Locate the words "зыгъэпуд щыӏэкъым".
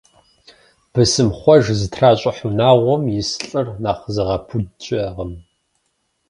4.13-5.33